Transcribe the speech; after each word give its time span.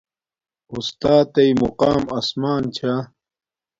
اُستات 0.73 1.25
تݵ 1.33 1.49
مقام 1.61 2.03
اسمان 2.19 2.63
چھا 2.75 2.93